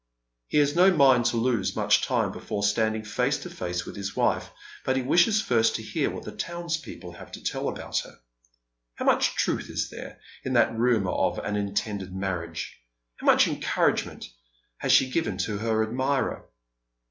[0.47, 4.15] He has no mind to lose much time before standing face to face with liis
[4.15, 4.49] wife;
[4.83, 8.17] but he wishes iirst to hear what the townspeople have to tell about her.
[8.95, 12.79] How much truth is there in that rumour of an intended marriage?
[13.17, 14.25] How much encouragement
[14.77, 16.49] has slie given to her admirer?